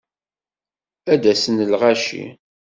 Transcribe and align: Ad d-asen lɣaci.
Ad 1.13 1.19
d-asen 1.21 1.57
lɣaci. 1.71 2.23